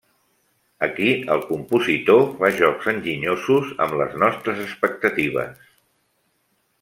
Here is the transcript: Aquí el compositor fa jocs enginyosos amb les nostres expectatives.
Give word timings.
Aquí 0.87 1.09
el 1.35 1.43
compositor 1.49 2.23
fa 2.41 2.49
jocs 2.61 2.89
enginyosos 2.95 3.69
amb 3.87 3.95
les 4.03 4.17
nostres 4.27 4.63
expectatives. 4.65 5.63